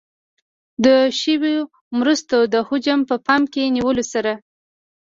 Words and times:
د 0.85 0.87
شویو 1.19 1.61
مرستو 1.99 2.37
د 2.53 2.55
حجم 2.67 2.99
په 3.09 3.15
پام 3.25 3.41
کې 3.53 3.63
نیولو 3.75 4.03
سره. 4.13 4.33